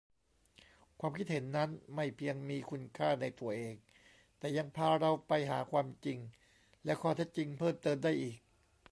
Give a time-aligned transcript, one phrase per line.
[0.99, 3.75] ความคิดเห็นนั้นไม่เพียงมีคุณค่าในตัวเอง
[4.37, 6.19] แต่ยังพาเราไปหาความจริง
[6.85, 8.37] และข้อเท็จจริงเพิ่มเติมได้อีก